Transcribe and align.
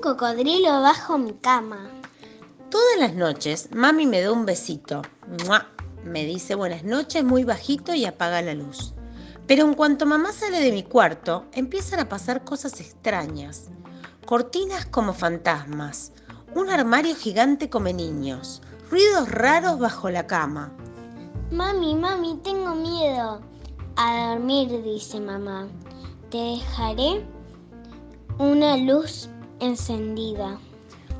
cocodrilo 0.00 0.80
bajo 0.80 1.18
mi 1.18 1.34
cama. 1.34 1.90
Todas 2.70 2.98
las 2.98 3.14
noches 3.14 3.68
mami 3.72 4.06
me 4.06 4.22
da 4.22 4.32
un 4.32 4.46
besito. 4.46 5.02
¡Mua! 5.44 5.66
Me 6.04 6.24
dice 6.24 6.54
buenas 6.54 6.84
noches 6.84 7.22
muy 7.22 7.44
bajito 7.44 7.94
y 7.94 8.06
apaga 8.06 8.40
la 8.40 8.54
luz. 8.54 8.94
Pero 9.46 9.64
en 9.64 9.74
cuanto 9.74 10.06
mamá 10.06 10.32
sale 10.32 10.60
de 10.60 10.72
mi 10.72 10.82
cuarto, 10.82 11.46
empiezan 11.52 12.00
a 12.00 12.08
pasar 12.08 12.44
cosas 12.44 12.80
extrañas. 12.80 13.68
Cortinas 14.24 14.86
como 14.86 15.12
fantasmas, 15.12 16.12
un 16.54 16.70
armario 16.70 17.14
gigante 17.14 17.68
come 17.68 17.92
niños, 17.92 18.62
ruidos 18.90 19.28
raros 19.28 19.78
bajo 19.78 20.08
la 20.08 20.26
cama. 20.26 20.72
Mami, 21.50 21.94
mami, 21.94 22.38
tengo 22.42 22.74
miedo. 22.74 23.40
A 23.96 24.30
dormir, 24.30 24.82
dice 24.82 25.20
mamá. 25.20 25.68
Te 26.30 26.38
dejaré 26.38 27.26
una 28.38 28.76
luz 28.76 29.28
encendida. 29.60 30.58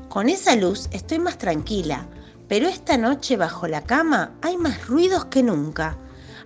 Con 0.09 0.29
esa 0.29 0.55
luz 0.55 0.89
estoy 0.91 1.19
más 1.19 1.37
tranquila, 1.37 2.07
pero 2.47 2.67
esta 2.67 2.97
noche 2.97 3.37
bajo 3.37 3.67
la 3.67 3.83
cama 3.83 4.35
hay 4.41 4.57
más 4.57 4.87
ruidos 4.87 5.25
que 5.25 5.41
nunca. 5.41 5.97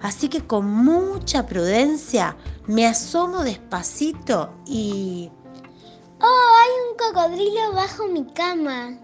Así 0.02 0.30
que 0.30 0.45
con 0.45 0.70
mucha 0.70 1.48
prudencia 1.48 2.38
me 2.68 2.85
asomo 2.85 3.44
despacito 3.44 4.54
y... 4.68 5.31
¡Oh, 6.21 6.55
hay 6.62 6.70
un 6.90 6.98
cocodrilo 6.98 7.73
bajo 7.73 8.07
mi 8.07 8.26
cama! 8.34 8.99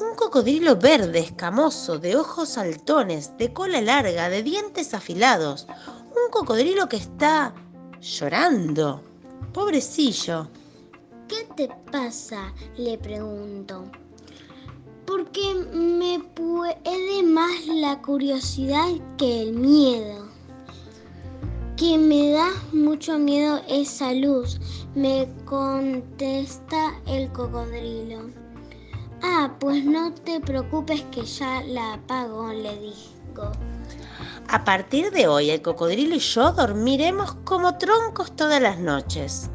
Un 0.00 0.16
cocodrilo 0.16 0.74
verde, 0.74 1.20
escamoso, 1.20 2.00
de 2.00 2.16
ojos 2.16 2.48
saltones, 2.48 3.38
de 3.38 3.52
cola 3.52 3.80
larga, 3.80 4.28
de 4.28 4.42
dientes 4.42 4.92
afilados. 4.92 5.68
Un 5.86 6.32
cocodrilo 6.32 6.88
que 6.88 6.96
está 6.96 7.54
llorando. 8.00 9.02
Pobrecillo. 9.52 10.48
¿Qué 11.56 11.68
te 11.68 11.74
pasa? 11.92 12.52
le 12.76 12.98
pregunto. 12.98 13.84
Porque 15.06 15.54
me 15.72 16.18
puede 16.34 17.22
más 17.22 17.66
la 17.66 18.00
curiosidad 18.02 18.88
que 19.18 19.42
el 19.42 19.52
miedo. 19.52 20.26
Que 21.76 21.98
me 21.98 22.30
da 22.30 22.50
mucho 22.72 23.18
miedo 23.18 23.60
esa 23.68 24.12
luz, 24.14 24.60
me 24.94 25.28
contesta 25.44 26.94
el 27.06 27.30
cocodrilo. 27.30 28.30
Ah, 29.22 29.54
pues 29.60 29.84
no 29.84 30.12
te 30.12 30.40
preocupes 30.40 31.02
que 31.12 31.24
ya 31.24 31.62
la 31.62 31.94
apago, 31.94 32.52
le 32.52 32.76
digo. 32.78 33.52
A 34.48 34.64
partir 34.64 35.10
de 35.12 35.28
hoy 35.28 35.50
el 35.50 35.62
cocodrilo 35.62 36.16
y 36.16 36.20
yo 36.20 36.52
dormiremos 36.52 37.34
como 37.44 37.78
troncos 37.78 38.34
todas 38.34 38.60
las 38.60 38.78
noches. 38.78 39.50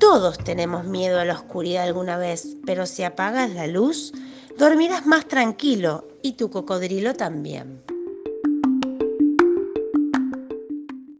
Todos 0.00 0.38
tenemos 0.38 0.86
miedo 0.86 1.20
a 1.20 1.26
la 1.26 1.34
oscuridad 1.34 1.84
alguna 1.84 2.16
vez, 2.16 2.56
pero 2.64 2.86
si 2.86 3.04
apagas 3.04 3.50
la 3.50 3.66
luz, 3.66 4.14
dormirás 4.58 5.04
más 5.04 5.28
tranquilo 5.28 6.08
y 6.22 6.32
tu 6.32 6.48
cocodrilo 6.48 7.12
también. 7.12 7.82